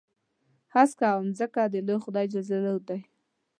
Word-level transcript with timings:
هسک 0.73 0.99
او 1.11 1.19
ځمکه 1.37 1.61
د 1.73 1.75
لوی 1.87 1.97
خدای 2.05 2.25
جل 2.31 2.43
جلاله 2.49 2.81
دي. 2.87 2.99